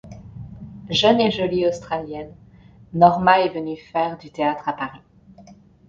Jeune 0.89 1.21
et 1.21 1.29
jolie 1.29 1.67
Australienne, 1.67 2.33
Norma 2.91 3.41
est 3.41 3.53
venue 3.53 3.77
faire 3.77 4.17
du 4.17 4.31
théâtre 4.31 4.67
à 4.67 4.73
Paris. 4.73 5.01